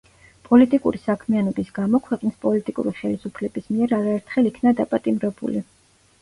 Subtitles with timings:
[0.45, 5.65] პოლიტიკური საქმიანობის გამო ქვეყნის პოლიტიკური ხელისუფლების მიერ არაერთხელ იქნა დაპატიმრებული.